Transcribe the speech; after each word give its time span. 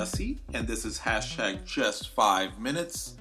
Jesse, 0.00 0.38
and 0.54 0.66
this 0.66 0.86
is 0.86 0.98
hashtag 1.00 1.62
just 1.66 2.08
five 2.08 2.58
minutes. 2.58 3.16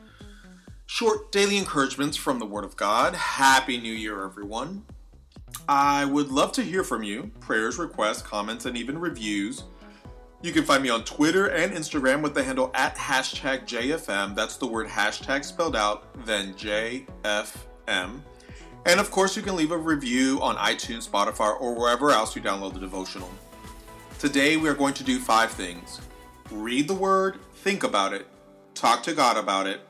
Short 0.85 1.29
daily 1.29 1.57
encouragements 1.57 2.15
from 2.15 2.39
the 2.39 2.45
Word 2.45 2.63
of 2.63 2.77
God. 2.77 3.15
Happy 3.15 3.77
New 3.77 3.91
Year, 3.91 4.23
everyone. 4.23 4.85
I 5.67 6.05
would 6.05 6.31
love 6.31 6.53
to 6.53 6.63
hear 6.63 6.85
from 6.85 7.03
you 7.03 7.31
prayers, 7.41 7.77
requests, 7.77 8.21
comments, 8.21 8.65
and 8.65 8.77
even 8.77 8.97
reviews. 8.97 9.65
You 10.41 10.53
can 10.53 10.63
find 10.63 10.81
me 10.81 10.87
on 10.89 11.03
Twitter 11.03 11.47
and 11.47 11.73
Instagram 11.73 12.21
with 12.21 12.33
the 12.33 12.45
handle 12.45 12.71
at 12.73 12.95
hashtag 12.95 13.65
JFM. 13.65 14.33
That's 14.33 14.55
the 14.55 14.67
word 14.67 14.87
hashtag 14.87 15.43
spelled 15.43 15.75
out, 15.75 16.05
then 16.25 16.53
JFM. 16.53 18.21
And 18.85 18.99
of 19.01 19.11
course, 19.11 19.35
you 19.35 19.41
can 19.41 19.57
leave 19.57 19.71
a 19.71 19.77
review 19.77 20.39
on 20.41 20.55
iTunes, 20.55 21.09
Spotify, 21.09 21.59
or 21.59 21.75
wherever 21.77 22.11
else 22.11 22.37
you 22.37 22.41
download 22.41 22.71
the 22.71 22.79
devotional. 22.79 23.29
Today, 24.17 24.55
we 24.55 24.69
are 24.69 24.73
going 24.73 24.93
to 24.93 25.03
do 25.03 25.19
five 25.19 25.51
things 25.51 25.99
read 26.51 26.87
the 26.87 26.93
word, 26.93 27.39
think 27.55 27.83
about 27.83 28.13
it, 28.13 28.25
talk 28.73 29.03
to 29.03 29.13
God 29.13 29.37
about 29.37 29.67
it, 29.67 29.81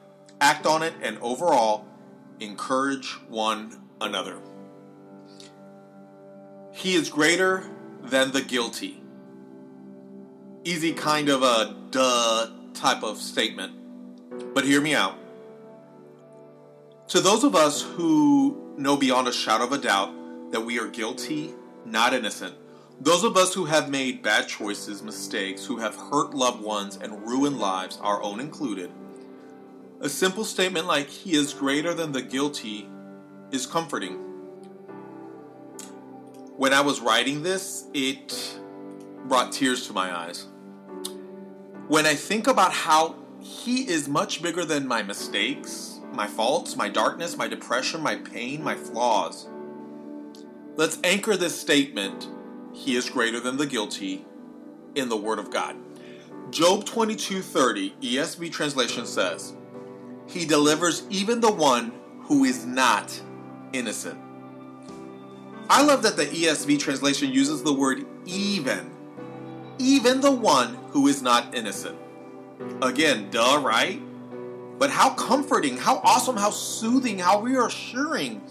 act 0.41 0.65
on 0.65 0.83
it, 0.83 0.93
and 1.01 1.17
overall, 1.19 1.85
encourage 2.39 3.13
one 3.27 3.81
another. 4.01 4.37
He 6.71 6.95
is 6.95 7.09
greater 7.09 7.69
than 8.01 8.31
the 8.31 8.41
guilty. 8.41 9.01
Easy 10.63 10.93
kind 10.93 11.29
of 11.29 11.43
a 11.43 11.75
duh 11.91 12.47
type 12.73 13.03
of 13.03 13.17
statement. 13.17 13.73
But 14.53 14.65
hear 14.65 14.81
me 14.81 14.95
out. 14.95 15.15
To 17.09 17.19
those 17.19 17.43
of 17.43 17.55
us 17.55 17.81
who 17.81 18.73
know 18.77 18.95
beyond 18.95 19.27
a 19.27 19.31
shadow 19.33 19.65
of 19.65 19.71
a 19.71 19.77
doubt 19.77 20.51
that 20.51 20.61
we 20.61 20.79
are 20.79 20.87
guilty, 20.87 21.53
not 21.85 22.13
innocent, 22.13 22.55
those 23.01 23.23
of 23.23 23.37
us 23.37 23.53
who 23.53 23.65
have 23.65 23.89
made 23.89 24.21
bad 24.21 24.47
choices, 24.47 25.01
mistakes, 25.01 25.65
who 25.65 25.77
have 25.77 25.95
hurt 25.95 26.33
loved 26.33 26.61
ones 26.61 26.97
and 26.97 27.25
ruined 27.25 27.57
lives, 27.57 27.97
our 28.01 28.21
own 28.21 28.41
included, 28.41 28.91
a 30.01 30.09
simple 30.09 30.43
statement 30.43 30.85
like, 30.85 31.07
He 31.07 31.33
is 31.35 31.53
greater 31.53 31.93
than 31.93 32.11
the 32.11 32.21
guilty, 32.21 32.89
is 33.51 33.65
comforting. 33.65 34.15
When 36.57 36.73
I 36.73 36.81
was 36.81 36.99
writing 36.99 37.41
this, 37.41 37.85
it 37.93 38.59
brought 39.25 39.53
tears 39.53 39.87
to 39.87 39.93
my 39.93 40.13
eyes. 40.13 40.47
When 41.87 42.05
I 42.05 42.15
think 42.15 42.47
about 42.47 42.73
how 42.73 43.15
He 43.39 43.89
is 43.89 44.09
much 44.09 44.41
bigger 44.41 44.65
than 44.65 44.85
my 44.85 45.03
mistakes, 45.03 46.01
my 46.13 46.27
faults, 46.27 46.75
my 46.75 46.89
darkness, 46.89 47.37
my 47.37 47.47
depression, 47.47 48.01
my 48.01 48.17
pain, 48.17 48.61
my 48.61 48.75
flaws. 48.75 49.47
Let's 50.75 50.99
anchor 51.03 51.37
this 51.37 51.59
statement 51.59 52.27
he 52.79 52.95
is 52.95 53.09
greater 53.09 53.41
than 53.41 53.57
the 53.57 53.65
guilty 53.65 54.25
in 54.95 55.09
the 55.09 55.17
word 55.17 55.37
of 55.37 55.51
God. 55.51 55.75
Job 56.49 56.85
22:30 56.85 57.93
ESV 58.01 58.49
translation 58.49 59.05
says, 59.05 59.53
"He 60.27 60.45
delivers 60.45 61.03
even 61.09 61.41
the 61.41 61.51
one 61.51 61.91
who 62.23 62.45
is 62.45 62.65
not 62.65 63.21
innocent." 63.73 64.17
I 65.69 65.83
love 65.83 66.03
that 66.03 66.15
the 66.15 66.25
ESV 66.25 66.77
translation 66.77 67.31
uses 67.31 67.63
the 67.63 67.73
word 67.73 68.05
even. 68.25 68.91
Even 69.77 70.21
the 70.21 70.31
one 70.31 70.77
who 70.91 71.07
is 71.07 71.21
not 71.21 71.53
innocent. 71.53 71.97
Again, 72.81 73.29
duh, 73.29 73.59
right? 73.61 74.01
But 74.79 74.89
how 74.89 75.09
comforting, 75.11 75.77
how 75.77 75.97
awesome, 75.97 76.37
how 76.37 76.51
soothing, 76.51 77.19
how 77.19 77.41
reassuring 77.41 78.41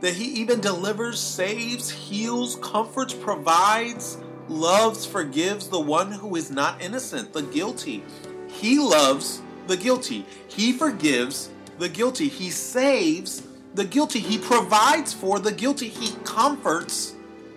that 0.00 0.14
he 0.14 0.24
even 0.24 0.60
delivers, 0.60 1.18
saves, 1.18 1.90
heals, 1.90 2.56
comforts, 2.56 3.14
provides, 3.14 4.18
loves, 4.48 5.06
forgives 5.06 5.68
the 5.68 5.80
one 5.80 6.12
who 6.12 6.36
is 6.36 6.50
not 6.50 6.80
innocent, 6.82 7.32
the 7.32 7.42
guilty. 7.42 8.04
He 8.48 8.78
loves 8.78 9.42
the 9.66 9.76
guilty. 9.76 10.24
He 10.48 10.72
forgives 10.72 11.50
the 11.78 11.88
guilty. 11.88 12.28
He 12.28 12.50
saves 12.50 13.42
the 13.74 13.84
guilty. 13.84 14.20
He 14.20 14.38
provides 14.38 15.12
for 15.12 15.38
the 15.38 15.52
guilty. 15.52 15.88
He 15.88 16.14
comforts 16.24 17.14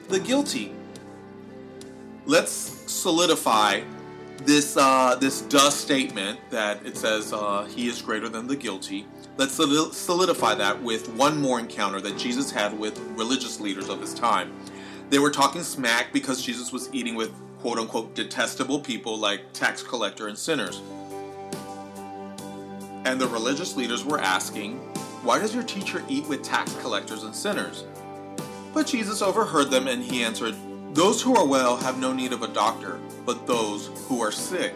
the 0.08 0.20
guilty. 0.20 0.74
Let's 2.26 2.52
solidify 2.52 3.82
this 4.46 4.78
uh, 4.78 5.16
this 5.16 5.42
duh 5.42 5.70
statement 5.70 6.40
that 6.50 6.86
it 6.86 6.98
says 6.98 7.34
uh, 7.34 7.66
he 7.66 7.88
is 7.88 8.02
greater 8.02 8.30
than 8.30 8.48
the 8.48 8.56
guilty. 8.56 9.06
Let's 9.38 9.54
solidify 9.54 10.56
that 10.56 10.82
with 10.82 11.10
one 11.14 11.40
more 11.40 11.60
encounter 11.60 12.02
that 12.02 12.18
Jesus 12.18 12.52
had 12.52 12.78
with 12.78 13.00
religious 13.16 13.60
leaders 13.60 13.90
of 13.90 14.02
his 14.02 14.14
time. 14.14 14.54
They 15.10 15.20
were 15.20 15.32
talking 15.32 15.64
smack 15.64 16.12
because 16.12 16.42
Jesus 16.42 16.72
was 16.72 16.90
eating 16.94 17.16
with 17.16 17.32
quote 17.60 17.78
unquote 17.78 18.16
detestable 18.16 18.80
people 18.80 19.18
like 19.18 19.54
tax 19.54 19.82
collector 19.84 20.28
and 20.28 20.38
sinners. 20.38 20.82
And 23.06 23.20
the 23.20 23.28
religious 23.28 23.76
leaders 23.76 24.04
were 24.04 24.20
asking, 24.20 24.78
Why 25.24 25.40
does 25.40 25.54
your 25.54 25.64
teacher 25.64 26.04
eat 26.10 26.28
with 26.28 26.44
tax 26.44 26.74
collectors 26.76 27.24
and 27.24 27.36
sinners? 27.36 27.86
But 28.74 28.88
Jesus 28.88 29.22
overheard 29.22 29.72
them 29.72 29.88
and 29.88 30.04
he 30.04 30.24
answered, 30.24 30.56
Those 30.94 31.22
who 31.22 31.36
are 31.36 31.46
well 31.46 31.78
have 31.78 32.00
no 32.00 32.14
need 32.14 32.34
of 32.34 32.42
a 32.42 32.48
doctor, 32.48 33.00
but 33.26 33.46
those 33.46 33.92
who 34.08 34.22
are 34.22 34.32
sick. 34.32 34.74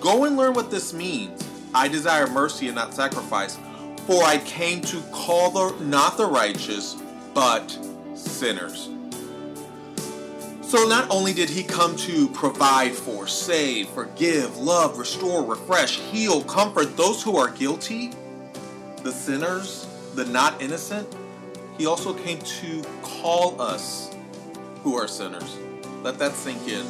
Go 0.00 0.24
and 0.24 0.36
learn 0.36 0.54
what 0.54 0.70
this 0.70 0.92
means. 0.92 1.42
I 1.74 1.88
desire 1.88 2.28
mercy 2.28 2.68
and 2.68 2.76
not 2.76 2.94
sacrifice, 2.94 3.58
for 4.06 4.22
I 4.22 4.38
came 4.38 4.80
to 4.82 5.00
call 5.10 5.50
the, 5.50 5.84
not 5.84 6.16
the 6.16 6.26
righteous, 6.26 6.96
but 7.34 7.76
sinners. 8.14 8.90
So 10.62 10.86
not 10.86 11.10
only 11.10 11.32
did 11.32 11.50
he 11.50 11.64
come 11.64 11.96
to 11.96 12.28
provide 12.28 12.92
for, 12.92 13.26
save, 13.26 13.88
forgive, 13.88 14.56
love, 14.56 14.98
restore, 14.98 15.44
refresh, 15.44 15.98
heal, 15.98 16.44
comfort 16.44 16.96
those 16.96 17.22
who 17.22 17.36
are 17.36 17.50
guilty, 17.50 18.12
the 19.02 19.12
sinners, 19.12 19.88
the 20.14 20.24
not 20.26 20.62
innocent, 20.62 21.12
he 21.76 21.86
also 21.86 22.14
came 22.14 22.38
to 22.38 22.84
call 23.02 23.60
us 23.60 24.13
who 24.84 24.96
are 24.96 25.08
sinners. 25.08 25.56
Let 26.02 26.18
that 26.18 26.32
sink 26.32 26.68
in. 26.68 26.84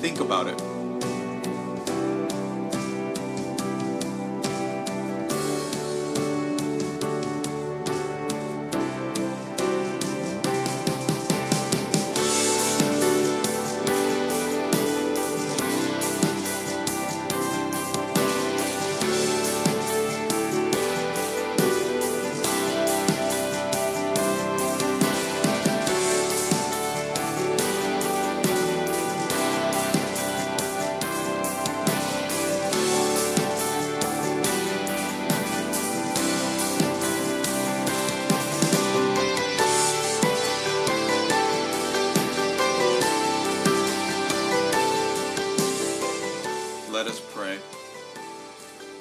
Think 0.00 0.20
about 0.20 0.46
it. 0.46 0.81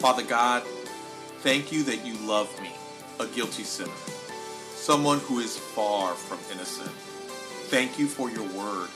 Father 0.01 0.23
God, 0.23 0.63
thank 1.41 1.71
you 1.71 1.83
that 1.83 2.03
you 2.03 2.15
love 2.27 2.49
me, 2.59 2.71
a 3.19 3.27
guilty 3.27 3.61
sinner, 3.61 3.91
someone 4.73 5.19
who 5.19 5.37
is 5.37 5.55
far 5.55 6.15
from 6.15 6.39
innocent. 6.51 6.89
Thank 7.69 7.99
you 7.99 8.07
for 8.07 8.27
your 8.31 8.47
word. 8.57 8.89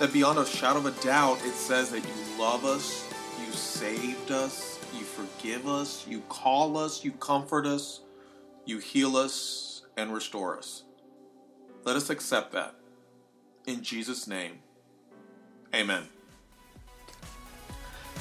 That 0.00 0.12
beyond 0.12 0.40
a 0.40 0.44
shadow 0.44 0.80
of 0.80 0.86
a 0.86 0.90
doubt, 1.04 1.38
it 1.44 1.54
says 1.54 1.90
that 1.90 2.00
you 2.00 2.40
love 2.40 2.64
us, 2.64 3.08
you 3.46 3.52
saved 3.52 4.32
us, 4.32 4.80
you 4.98 5.04
forgive 5.04 5.68
us, 5.68 6.04
you 6.08 6.22
call 6.22 6.76
us, 6.76 7.04
you 7.04 7.12
comfort 7.12 7.64
us, 7.64 8.00
you 8.64 8.78
heal 8.78 9.16
us, 9.16 9.82
and 9.96 10.12
restore 10.12 10.58
us. 10.58 10.82
Let 11.84 11.94
us 11.94 12.10
accept 12.10 12.50
that. 12.50 12.74
In 13.64 13.80
Jesus' 13.80 14.26
name, 14.26 14.58
amen. 15.72 16.08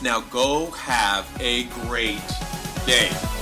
Now 0.02 0.22
go 0.22 0.72
have 0.72 1.26
a 1.40 1.64
great 1.86 2.22
day. 2.86 3.35